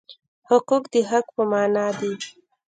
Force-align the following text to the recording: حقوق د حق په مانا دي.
حقوق 0.49 0.83
د 0.93 0.95
حق 1.09 1.25
په 1.35 1.43
مانا 1.51 1.87
دي. 1.99 2.13